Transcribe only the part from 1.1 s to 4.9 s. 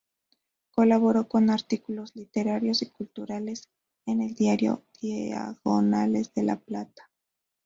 con artículos literarios y culturales en el diario